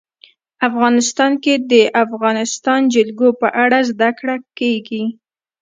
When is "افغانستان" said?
0.67-1.31, 2.03-2.81